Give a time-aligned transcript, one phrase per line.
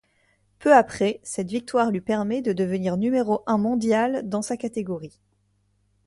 [0.57, 5.19] Peu après, cette victoire lui permet de devenir numéro un mondiale dans sa catégorie.